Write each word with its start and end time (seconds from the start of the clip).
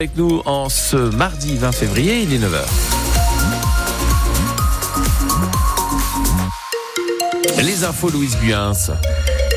Avec 0.00 0.16
nous 0.16 0.42
en 0.44 0.68
ce 0.68 0.96
mardi 0.96 1.56
20 1.56 1.72
février, 1.72 2.22
il 2.22 2.32
est 2.32 2.38
9h. 2.38 2.62
Les 7.64 7.82
infos 7.82 8.08
Louise 8.08 8.38
Guyens. 8.38 8.92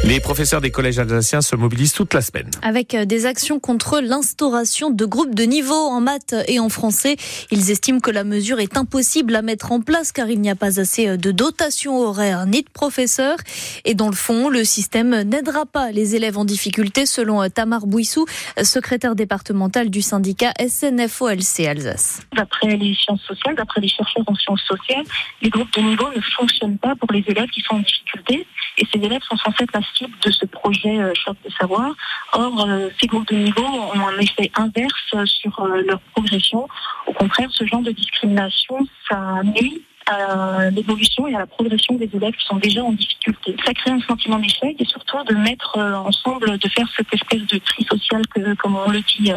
Les 0.03 0.19
professeurs 0.19 0.61
des 0.61 0.71
collèges 0.71 0.97
alsaciens 0.97 1.41
se 1.41 1.55
mobilisent 1.55 1.93
toute 1.93 2.15
la 2.15 2.21
semaine. 2.21 2.49
Avec 2.63 2.96
euh, 2.96 3.05
des 3.05 3.27
actions 3.27 3.59
contre 3.59 3.99
l'instauration 3.99 4.89
de 4.89 5.05
groupes 5.05 5.35
de 5.35 5.43
niveau 5.43 5.75
en 5.75 6.01
maths 6.01 6.33
et 6.47 6.59
en 6.59 6.69
français, 6.69 7.17
ils 7.51 7.69
estiment 7.69 7.99
que 7.99 8.09
la 8.09 8.23
mesure 8.23 8.59
est 8.59 8.77
impossible 8.77 9.35
à 9.35 9.44
mettre 9.44 9.72
en 9.72 9.79
place 9.79 10.12
car 10.12 10.27
il 10.31 10.41
n'y 10.41 10.49
a 10.49 10.55
pas 10.55 10.79
assez 10.79 11.08
euh, 11.08 11.17
de 11.17 11.29
dotation 11.29 11.99
horaire 11.99 12.47
ni 12.47 12.63
de 12.63 12.69
professeurs. 12.69 13.37
Et 13.85 13.94
dans 13.94 14.09
le 14.09 14.15
fond, 14.15 14.49
le 14.49 14.63
système 14.63 15.22
n'aidera 15.22 15.67
pas 15.67 15.91
les 15.91 16.16
élèves 16.16 16.40
en 16.40 16.45
difficulté 16.45 17.05
selon 17.05 17.44
euh, 17.44 17.49
Tamar 17.49 17.86
Bouissou, 17.86 18.26
secrétaire 18.63 19.13
départementale 19.13 19.91
du 19.91 20.02
syndicat 20.02 20.52
SNFOLC 20.59 21.68
Alsace. 21.68 22.22
D'après 22.36 22.76
les 22.76 22.95
sciences 22.95 23.22
sociales, 23.22 23.55
d'après 23.55 23.81
les 23.81 23.88
chercheurs 23.88 24.23
en 24.26 24.34
sciences 24.34 24.63
sociales, 24.63 25.05
les 25.44 25.52
groupes 25.52 25.72
de 25.77 25.81
niveau 25.81 26.08
ne 26.16 26.22
fonctionnent 26.22 26.80
pas 26.80 26.95
pour 26.95 27.12
les 27.12 27.23
élèves 27.27 27.49
qui 27.49 27.62
sont 27.62 27.76
en 27.76 27.80
difficulté 27.80 28.48
et 28.80 28.88
ces 28.91 28.99
élèves 28.99 29.22
sont 29.30 29.38
censés 29.38 29.63
être 29.63 29.73
la 29.73 29.91
de 30.00 30.31
ce 30.31 30.45
projet 30.45 31.00
euh, 31.00 31.13
Choc 31.16 31.36
de 31.45 31.52
savoir. 31.52 31.94
Or, 32.34 32.66
euh, 32.68 32.90
ces 33.00 33.08
groupes 33.08 33.27
de 33.27 33.36
niveau 33.36 33.63
ont 33.63 34.08
un 34.08 34.17
effet 34.20 34.52
inverse 34.55 35.26
sur 35.26 35.59
euh, 35.59 35.81
leur 35.88 36.00
progression. 36.14 36.67
Au 37.08 37.14
contraire, 37.14 37.50
ce 37.52 37.66
genre 37.66 37.81
de 37.81 37.91
discrimination, 37.91 38.88
ça 39.09 39.41
nuit 39.44 39.84
à 40.12 40.70
l'évolution 40.70 41.28
et 41.28 41.36
à 41.36 41.40
la 41.40 41.48
progression 41.48 41.96
des 41.96 42.10
élèves 42.14 42.34
qui 42.34 42.46
sont 42.46 42.58
déjà 42.58 42.84
en 42.84 42.92
difficulté. 42.92 43.56
Ça 43.66 43.74
crée 43.74 43.92
un 43.92 44.02
sentiment 44.02 44.40
d'échec 44.40 44.76
et 44.80 44.86
surtout 44.86 45.18
de 45.28 45.36
mettre 45.36 45.78
ensemble, 45.78 46.58
de 46.58 46.70
faire 46.70 46.88
cette 46.96 47.14
espèce 47.14 47.46
de 47.48 47.58
tri 47.58 47.84
social 47.90 48.22
que, 48.28 48.54
comme 48.56 48.76
on 48.76 48.90
le 48.90 49.02
dit 49.02 49.32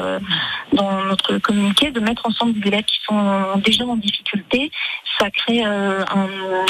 dans 0.73 1.05
notre 1.05 1.39
communiqué, 1.39 1.91
de 1.91 2.01
mettre 2.01 2.27
ensemble 2.27 2.59
des 2.61 2.69
élèves 2.69 2.85
qui 2.85 2.99
sont 3.07 3.59
déjà 3.65 3.85
en 3.85 3.97
difficulté. 3.97 4.71
Ça 5.19 5.31
crée 5.31 5.63
un, 5.63 6.05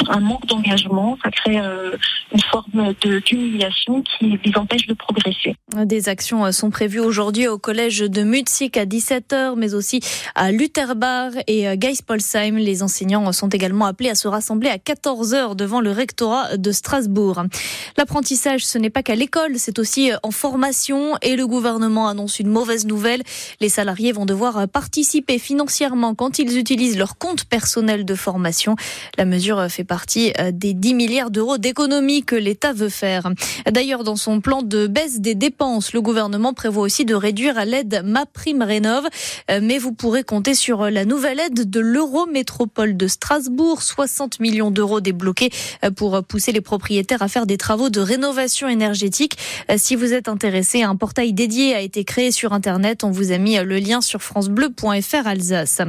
un, 0.07 0.19
manque 0.19 0.45
d'engagement, 0.45 1.17
ça 1.23 1.31
crée 1.31 1.57
une 1.57 2.41
forme 2.51 2.93
d'humiliation 3.25 4.01
qui 4.03 4.39
les 4.43 4.57
empêche 4.57 4.87
de 4.87 4.93
progresser. 4.93 5.55
Des 5.75 6.09
actions 6.09 6.51
sont 6.51 6.69
prévues 6.69 6.99
aujourd'hui 6.99 7.47
au 7.47 7.57
collège 7.57 7.99
de 7.99 8.23
Mutzig 8.23 8.77
à 8.77 8.85
17h, 8.85 9.55
mais 9.57 9.73
aussi 9.73 9.99
à 10.35 10.51
Lutherbar 10.51 11.31
et 11.47 11.77
Geispolsheim. 11.77 12.57
Les 12.57 12.83
enseignants 12.83 13.31
sont 13.31 13.49
également 13.49 13.85
appelés 13.85 13.94
à 14.03 14.15
se 14.15 14.27
rassembler 14.27 14.69
à 14.69 14.77
14h 14.77 15.55
devant 15.55 15.79
le 15.79 15.91
rectorat 15.91 16.57
de 16.57 16.71
Strasbourg. 16.71 17.43
L'apprentissage, 17.97 18.65
ce 18.65 18.77
n'est 18.77 18.89
pas 18.89 19.03
qu'à 19.03 19.15
l'école, 19.15 19.53
c'est 19.57 19.79
aussi 19.79 20.11
en 20.21 20.31
formation 20.31 21.15
et 21.21 21.35
le 21.35 21.47
gouvernement 21.47 22.07
annonce 22.07 22.39
une 22.39 22.49
mauvaise 22.49 22.85
nouvelle. 22.85 23.23
Les 23.61 23.69
salariés 23.69 24.11
vont 24.11 24.25
devoir 24.25 24.67
participer 24.67 25.39
financièrement 25.39 26.13
quand 26.13 26.39
ils 26.39 26.57
utilisent 26.57 26.97
leur 26.97 27.17
compte 27.17 27.45
personnel 27.45 28.05
de 28.05 28.15
formation. 28.15 28.75
La 29.17 29.25
mesure 29.25 29.65
fait 29.69 29.85
partie 29.85 30.33
des 30.51 30.73
10 30.73 30.93
milliards 30.93 31.31
d'euros 31.31 31.57
d'économies 31.57 32.23
que 32.23 32.35
l'État 32.35 32.73
veut 32.73 32.89
faire. 32.89 33.31
D'ailleurs, 33.71 34.03
dans 34.03 34.17
son 34.17 34.41
plan 34.41 34.61
de 34.61 34.87
baisse 34.87 35.21
des 35.21 35.35
dépenses, 35.35 35.93
le 35.93 36.01
gouvernement 36.01 36.53
prévoit 36.53 36.83
aussi 36.83 37.05
de 37.05 37.15
réduire 37.15 37.57
à 37.57 37.63
l'aide 37.65 38.03
Ma 38.03 38.25
Prime 38.25 38.61
Rénov. 38.61 39.07
Mais 39.49 39.77
vous 39.77 39.93
pourrez 39.93 40.23
compter 40.23 40.53
sur 40.53 40.89
la 40.89 41.05
nouvelle 41.05 41.39
aide 41.39 41.69
de 41.69 41.79
l'Eurométropole 41.79 42.97
de 42.97 43.07
Strasbourg, 43.07 43.81
60 43.85 44.39
millions 44.39 44.71
d'euros 44.71 45.01
débloqués 45.01 45.51
pour 45.95 46.23
pousser 46.23 46.51
les 46.51 46.61
propriétaires 46.61 47.21
à 47.21 47.27
faire 47.27 47.45
des 47.45 47.57
travaux 47.57 47.89
de 47.89 47.99
rénovation 47.99 48.67
énergétique. 48.67 49.37
Si 49.77 49.95
vous 49.95 50.13
êtes 50.13 50.27
intéressé, 50.27 50.83
un 50.83 50.95
portail 50.95 51.33
dédié 51.33 51.75
a 51.75 51.81
été 51.81 52.03
créé 52.03 52.31
sur 52.31 52.53
Internet. 52.53 53.03
On 53.03 53.11
vous 53.11 53.31
a 53.31 53.37
mis 53.37 53.57
le 53.57 53.77
lien 53.77 54.01
sur 54.01 54.21
francebleu.fr 54.21 55.27
Alsace. 55.27 55.81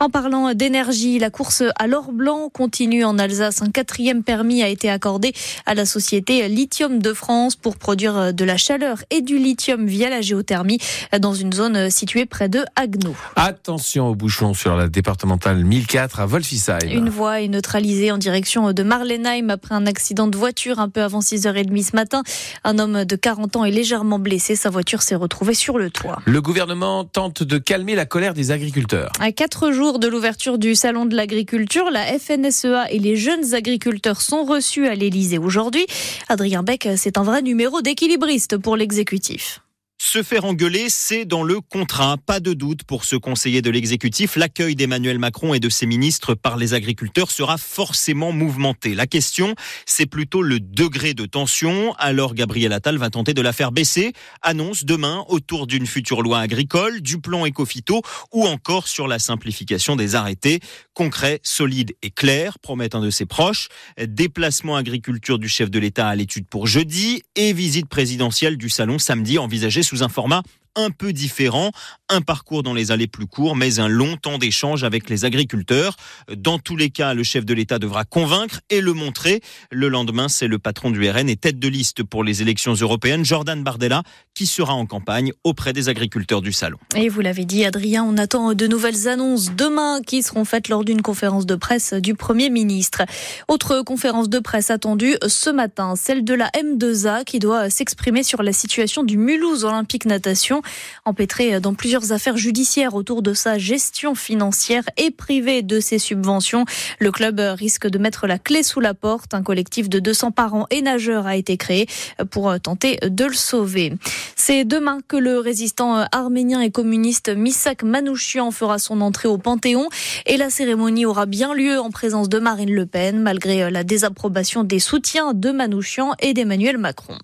En 0.00 0.10
parlant 0.10 0.54
d'énergie, 0.54 1.18
la 1.18 1.30
course 1.30 1.62
à 1.76 1.86
l'or 1.86 2.12
blanc 2.12 2.48
continue 2.52 3.04
en 3.04 3.18
Alsace. 3.18 3.62
Un 3.62 3.70
quatrième 3.70 4.22
permis 4.22 4.62
a 4.62 4.68
été 4.68 4.90
accordé 4.90 5.32
à 5.66 5.74
la 5.74 5.84
société 5.84 6.48
Lithium 6.48 7.00
de 7.00 7.12
France 7.12 7.56
pour 7.56 7.76
produire 7.76 8.32
de 8.32 8.44
la 8.44 8.56
chaleur 8.56 8.98
et 9.10 9.20
du 9.20 9.38
lithium 9.38 9.86
via 9.86 10.10
la 10.10 10.20
géothermie 10.20 10.78
dans 11.18 11.34
une 11.34 11.52
zone 11.52 11.90
située 11.90 12.26
près 12.26 12.48
de 12.48 12.64
Agno. 12.76 13.14
Attention 13.36 14.08
aux 14.08 14.14
bouchons 14.14 14.54
sur 14.54 14.76
la 14.76 14.88
départementale 14.88 15.64
1004 15.64 16.20
à 16.20 16.26
Wolfisheim. 16.26 16.78
Une 16.90 17.08
voie 17.08 17.23
est 17.28 17.48
neutralisée 17.48 18.12
en 18.12 18.18
direction 18.18 18.72
de 18.72 18.82
Marlenheim 18.82 19.50
après 19.50 19.74
un 19.74 19.86
accident 19.86 20.26
de 20.26 20.36
voiture 20.36 20.78
un 20.78 20.88
peu 20.88 21.02
avant 21.02 21.20
6h30 21.20 21.90
ce 21.90 21.96
matin. 21.96 22.22
Un 22.64 22.78
homme 22.78 23.04
de 23.04 23.16
40 23.16 23.56
ans 23.56 23.64
est 23.64 23.70
légèrement 23.70 24.18
blessé. 24.18 24.56
Sa 24.56 24.70
voiture 24.70 25.02
s'est 25.02 25.14
retrouvée 25.14 25.54
sur 25.54 25.78
le 25.78 25.90
toit. 25.90 26.20
Le 26.26 26.40
gouvernement 26.40 27.04
tente 27.04 27.42
de 27.42 27.58
calmer 27.58 27.94
la 27.94 28.06
colère 28.06 28.34
des 28.34 28.50
agriculteurs. 28.50 29.10
À 29.20 29.32
quatre 29.32 29.72
jours 29.72 29.98
de 29.98 30.08
l'ouverture 30.08 30.58
du 30.58 30.74
salon 30.74 31.06
de 31.06 31.16
l'agriculture, 31.16 31.90
la 31.90 32.04
FNSEA 32.18 32.90
et 32.90 32.98
les 32.98 33.16
jeunes 33.16 33.54
agriculteurs 33.54 34.20
sont 34.20 34.44
reçus 34.44 34.86
à 34.86 34.94
l'Elysée 34.94 35.38
aujourd'hui. 35.38 35.86
Adrien 36.28 36.62
Beck, 36.62 36.88
c'est 36.96 37.18
un 37.18 37.22
vrai 37.22 37.42
numéro 37.42 37.80
d'équilibriste 37.80 38.58
pour 38.58 38.76
l'exécutif. 38.76 39.63
Se 40.06 40.22
faire 40.22 40.44
engueuler, 40.44 40.90
c'est 40.90 41.24
dans 41.24 41.42
le 41.42 41.62
contrat. 41.62 42.18
Pas 42.18 42.38
de 42.38 42.52
doute 42.52 42.84
pour 42.84 43.06
ce 43.06 43.16
conseiller 43.16 43.62
de 43.62 43.70
l'exécutif. 43.70 44.36
L'accueil 44.36 44.76
d'Emmanuel 44.76 45.18
Macron 45.18 45.54
et 45.54 45.60
de 45.60 45.70
ses 45.70 45.86
ministres 45.86 46.34
par 46.34 46.58
les 46.58 46.74
agriculteurs 46.74 47.30
sera 47.30 47.56
forcément 47.56 48.30
mouvementé. 48.30 48.94
La 48.94 49.06
question, 49.06 49.54
c'est 49.86 50.04
plutôt 50.04 50.42
le 50.42 50.60
degré 50.60 51.14
de 51.14 51.24
tension. 51.24 51.94
Alors 51.94 52.34
Gabriel 52.34 52.74
Attal 52.74 52.98
va 52.98 53.08
tenter 53.08 53.32
de 53.32 53.40
la 53.40 53.54
faire 53.54 53.72
baisser. 53.72 54.12
Annonce 54.42 54.84
demain 54.84 55.24
autour 55.28 55.66
d'une 55.66 55.86
future 55.86 56.20
loi 56.20 56.38
agricole, 56.38 57.00
du 57.00 57.18
plan 57.18 57.46
éco-phyto 57.46 58.02
ou 58.30 58.46
encore 58.46 58.88
sur 58.88 59.08
la 59.08 59.18
simplification 59.18 59.96
des 59.96 60.16
arrêtés. 60.16 60.60
Concret, 60.92 61.40
solide 61.42 61.94
et 62.02 62.10
clair, 62.10 62.58
promettent 62.58 62.94
un 62.94 63.00
de 63.00 63.10
ses 63.10 63.24
proches. 63.24 63.68
Déplacement 63.98 64.76
agriculture 64.76 65.38
du 65.38 65.48
chef 65.48 65.70
de 65.70 65.78
l'État 65.78 66.08
à 66.08 66.14
l'étude 66.14 66.46
pour 66.46 66.66
jeudi 66.66 67.22
et 67.36 67.54
visite 67.54 67.88
présidentielle 67.88 68.58
du 68.58 68.68
salon 68.68 68.98
samedi 68.98 69.38
envisagée 69.38 69.82
sous 69.82 69.93
un 70.02 70.08
format 70.08 70.42
un 70.76 70.90
peu 70.90 71.12
différent, 71.12 71.70
un 72.10 72.20
parcours 72.20 72.62
dans 72.62 72.74
les 72.74 72.92
allées 72.92 73.06
plus 73.06 73.26
courts, 73.26 73.56
mais 73.56 73.80
un 73.80 73.88
long 73.88 74.16
temps 74.16 74.38
d'échange 74.38 74.84
avec 74.84 75.08
les 75.08 75.24
agriculteurs. 75.24 75.96
Dans 76.36 76.58
tous 76.58 76.76
les 76.76 76.90
cas, 76.90 77.14
le 77.14 77.22
chef 77.22 77.44
de 77.44 77.54
l'État 77.54 77.78
devra 77.78 78.04
convaincre 78.04 78.60
et 78.68 78.80
le 78.80 78.92
montrer. 78.92 79.40
Le 79.70 79.88
lendemain, 79.88 80.28
c'est 80.28 80.46
le 80.46 80.58
patron 80.58 80.90
du 80.90 81.08
RN 81.08 81.28
et 81.28 81.36
tête 81.36 81.58
de 81.58 81.68
liste 81.68 82.02
pour 82.02 82.22
les 82.22 82.42
élections 82.42 82.74
européennes, 82.74 83.24
Jordan 83.24 83.62
Bardella, 83.62 84.02
qui 84.34 84.46
sera 84.46 84.74
en 84.74 84.86
campagne 84.86 85.32
auprès 85.44 85.72
des 85.72 85.88
agriculteurs 85.88 86.42
du 86.42 86.52
salon. 86.52 86.78
Et 86.94 87.08
vous 87.08 87.20
l'avez 87.20 87.44
dit, 87.44 87.64
Adrien, 87.64 88.04
on 88.04 88.18
attend 88.18 88.54
de 88.54 88.66
nouvelles 88.66 89.08
annonces 89.08 89.52
demain 89.54 90.00
qui 90.06 90.22
seront 90.22 90.44
faites 90.44 90.68
lors 90.68 90.84
d'une 90.84 91.02
conférence 91.02 91.46
de 91.46 91.54
presse 91.54 91.94
du 91.94 92.14
Premier 92.14 92.50
ministre. 92.50 93.02
Autre 93.48 93.82
conférence 93.82 94.28
de 94.28 94.38
presse 94.38 94.70
attendue 94.70 95.16
ce 95.26 95.50
matin, 95.50 95.94
celle 95.96 96.24
de 96.24 96.34
la 96.34 96.50
M2A 96.50 97.24
qui 97.24 97.38
doit 97.38 97.70
s'exprimer 97.70 98.22
sur 98.22 98.42
la 98.42 98.52
situation 98.52 99.04
du 99.04 99.16
Mulhouse 99.16 99.64
Olympique 99.64 100.04
Natation. 100.04 100.62
Empêtré 101.04 101.60
dans 101.60 101.74
plusieurs 101.74 101.93
affaires 102.12 102.36
judiciaires 102.36 102.94
autour 102.94 103.22
de 103.22 103.34
sa 103.34 103.58
gestion 103.58 104.14
financière 104.14 104.84
et 104.96 105.10
privée 105.10 105.62
de 105.62 105.80
ses 105.80 105.98
subventions, 105.98 106.64
le 106.98 107.12
club 107.12 107.40
risque 107.40 107.86
de 107.86 107.98
mettre 107.98 108.26
la 108.26 108.38
clé 108.38 108.62
sous 108.62 108.80
la 108.80 108.94
porte. 108.94 109.34
Un 109.34 109.42
collectif 109.42 109.88
de 109.88 109.98
200 109.98 110.32
parents 110.32 110.66
et 110.70 110.82
nageurs 110.82 111.26
a 111.26 111.36
été 111.36 111.56
créé 111.56 111.86
pour 112.30 112.58
tenter 112.60 112.98
de 113.02 113.24
le 113.24 113.34
sauver. 113.34 113.92
C'est 114.36 114.64
demain 114.64 114.98
que 115.06 115.16
le 115.16 115.38
résistant 115.38 116.04
arménien 116.12 116.60
et 116.60 116.70
communiste 116.70 117.28
Misak 117.28 117.82
Manouchian 117.82 118.50
fera 118.50 118.78
son 118.78 119.00
entrée 119.00 119.28
au 119.28 119.38
Panthéon 119.38 119.88
et 120.26 120.36
la 120.36 120.50
cérémonie 120.50 121.06
aura 121.06 121.26
bien 121.26 121.54
lieu 121.54 121.78
en 121.78 121.90
présence 121.90 122.28
de 122.28 122.38
Marine 122.38 122.72
Le 122.72 122.86
Pen 122.86 123.20
malgré 123.20 123.70
la 123.70 123.84
désapprobation 123.84 124.64
des 124.64 124.80
soutiens 124.80 125.34
de 125.34 125.50
Manouchian 125.50 126.14
et 126.20 126.34
d'Emmanuel 126.34 126.78
Macron. 126.78 127.18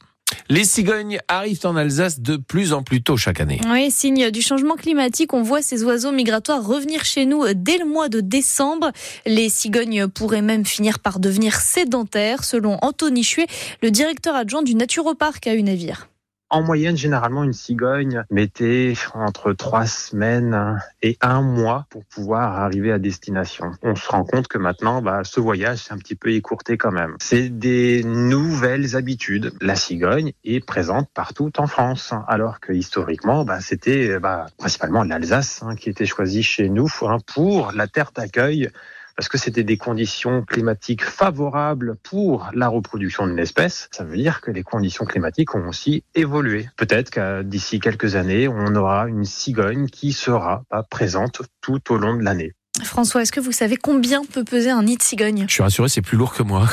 Les 0.51 0.65
cigognes 0.65 1.21
arrivent 1.29 1.65
en 1.65 1.77
Alsace 1.77 2.19
de 2.19 2.37
plus 2.37 2.73
en 2.73 2.83
plus 2.83 3.05
tôt 3.05 3.17
chaque 3.17 3.39
année. 3.39 3.61
Oui, 3.71 3.89
signe 3.93 4.33
du 4.33 4.43
changement 4.43 4.75
climatique, 4.75 5.33
on 5.33 5.43
voit 5.43 5.63
ces 5.63 5.85
oiseaux 5.85 6.11
migratoires 6.11 6.67
revenir 6.67 7.05
chez 7.05 7.25
nous 7.25 7.45
dès 7.55 7.79
le 7.79 7.85
mois 7.85 8.09
de 8.09 8.21
décembre. 8.21 8.91
Les 9.27 9.49
cigognes 9.49 10.09
pourraient 10.09 10.43
même 10.43 10.67
finir 10.67 10.99
par 10.99 11.21
devenir 11.21 11.55
sédentaires, 11.61 12.43
selon 12.43 12.79
Anthony 12.83 13.23
Chuet, 13.23 13.47
le 13.81 13.93
directeur 13.93 14.35
adjoint 14.35 14.63
du 14.63 14.75
Naturopark 14.75 15.47
à 15.47 15.55
Unavir. 15.55 16.10
En 16.53 16.65
moyenne, 16.65 16.97
généralement, 16.97 17.45
une 17.45 17.53
cigogne 17.53 18.25
mettait 18.29 18.95
entre 19.15 19.53
trois 19.53 19.87
semaines 19.87 20.81
et 21.01 21.17
un 21.21 21.43
mois 21.43 21.87
pour 21.91 22.05
pouvoir 22.05 22.59
arriver 22.59 22.91
à 22.91 22.99
destination. 22.99 23.71
On 23.85 23.95
se 23.95 24.09
rend 24.09 24.25
compte 24.25 24.49
que 24.49 24.59
maintenant, 24.59 25.01
bah, 25.01 25.21
ce 25.23 25.39
voyage 25.39 25.79
s'est 25.79 25.93
un 25.93 25.99
petit 25.99 26.17
peu 26.17 26.33
écourté 26.33 26.77
quand 26.77 26.91
même. 26.91 27.15
C'est 27.21 27.51
des 27.51 28.03
nouvelles 28.03 28.97
habitudes. 28.97 29.53
La 29.61 29.77
cigogne 29.77 30.33
est 30.43 30.65
présente 30.65 31.09
partout 31.15 31.53
en 31.59 31.69
France, 31.69 32.13
alors 32.27 32.59
que 32.59 32.73
historiquement, 32.73 33.45
bah, 33.45 33.61
c'était 33.61 34.19
bah, 34.19 34.47
principalement 34.59 35.05
l'Alsace 35.05 35.63
hein, 35.63 35.77
qui 35.77 35.89
était 35.89 36.05
choisie 36.05 36.43
chez 36.43 36.69
nous 36.69 36.91
hein, 37.03 37.19
pour 37.33 37.71
la 37.71 37.87
terre 37.87 38.11
d'accueil 38.13 38.71
parce 39.17 39.29
que 39.29 39.39
c'était 39.39 39.65
des 39.65 39.77
conditions 39.77 40.43
climatiques 40.43 41.05
favorables 41.05 41.97
pour 42.03 42.51
la 42.55 42.69
reproduction 42.69 43.27
d'une 43.27 43.39
espèce. 43.39 43.89
Ça 43.93 44.05
veut 44.05 44.17
dire 44.17 44.41
que 44.41 44.51
les 44.51 44.63
conditions 44.63 45.05
climatiques 45.05 45.55
ont 45.55 45.69
aussi 45.69 46.05
évolué. 46.15 46.69
Peut-être 46.77 47.11
qu'à 47.11 47.43
d'ici 47.43 47.81
quelques 47.81 48.17
années, 48.17 48.49
on 48.49 48.75
aura 48.75 49.07
une 49.09 49.25
cigogne 49.25 49.87
qui 49.87 50.13
sera 50.13 50.63
pas 50.69 50.83
présente 50.83 51.43
tout 51.61 51.93
au 51.93 51.97
long 51.97 52.17
de 52.17 52.23
l'année. 52.23 52.53
François, 52.85 53.23
est-ce 53.23 53.33
que 53.33 53.41
vous 53.41 53.53
savez 53.53 53.77
combien 53.77 54.25
peut 54.25 54.45
peser 54.45 54.71
un 54.71 54.85
nid 54.85 54.97
de 54.97 55.03
cigogne? 55.03 55.45
Je 55.49 55.53
suis 55.53 55.63
rassuré, 55.63 55.89
c'est 55.89 56.03
plus 56.03 56.17
lourd 56.17 56.33
que 56.33 56.43
moi. 56.43 56.67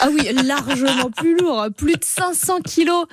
Ah 0.00 0.08
oui, 0.12 0.28
largement 0.46 1.10
plus 1.10 1.36
lourd, 1.36 1.66
plus 1.76 1.94
de 1.94 2.04
500 2.04 2.60
kilos. 2.60 3.06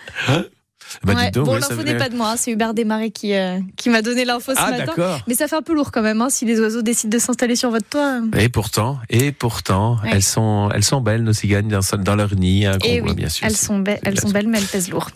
Bah, 1.04 1.14
Ouais. 1.14 1.26
dites 1.26 1.34
donc, 1.36 1.46
bon, 1.46 1.54
ouais, 1.54 1.60
l'info 1.60 1.76
venait- 1.76 1.94
n'est 1.94 1.98
pas 2.00 2.10
de 2.10 2.16
moi, 2.16 2.32
hein, 2.32 2.36
c'est 2.38 2.52
Hubert 2.52 2.74
Desmarais 2.74 3.10
qui, 3.10 3.34
euh, 3.34 3.60
qui 3.76 3.90
m'a 3.90 4.02
donné 4.02 4.24
l'info 4.26 4.54
ce 4.54 4.60
Ah 4.60 4.72
matin. 4.72 4.94
Mais 5.28 5.34
ça 5.36 5.48
fait 5.48 5.56
un 5.56 5.62
peu 5.62 5.74
lourd 5.74 5.92
quand 5.92 6.02
même, 6.02 6.22
hein, 6.22 6.30
si 6.30 6.46
les 6.46 6.60
oiseaux 6.60 6.82
décident 6.82 7.10
de 7.16 7.20
s'installer 7.22 7.56
sur 7.56 7.70
votre 7.72 7.88
toit. 7.88 8.20
Et 8.38 8.50
pourtant, 8.50 9.00
et 9.10 9.32
pourtant, 9.32 9.98
Ouais. 10.04 10.10
elles 10.14 10.24
sont, 10.24 10.70
elles 10.74 10.84
sont 10.84 11.02
belles 11.02 11.24
nos 11.24 11.34
cigognes 11.34 11.68
dans, 11.70 11.80
dans 11.98 12.16
leur 12.16 12.34
nid, 12.36 12.66
hein, 12.66 12.78
Et 12.84 13.00
voit, 13.00 13.10
oui, 13.10 13.16
bien 13.16 13.30
sûr. 13.30 13.46
elles 13.48 13.58
sont, 13.58 13.80
be- 13.80 13.98
elles 14.04 14.14
bien 14.14 14.22
sont 14.22 14.28
sûr. 14.28 14.34
belles, 14.34 14.48
mais 14.48 14.60
elles 14.60 14.66
pèsent 14.66 14.90
lourd. 14.90 15.10